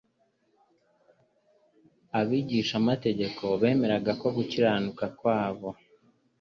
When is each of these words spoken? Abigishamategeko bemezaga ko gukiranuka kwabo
Abigishamategeko 2.19 3.43
bemezaga 3.61 4.11
ko 4.21 4.27
gukiranuka 4.35 5.05
kwabo 5.17 5.69